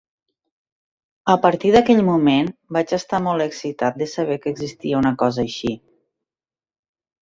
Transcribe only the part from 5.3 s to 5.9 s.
així.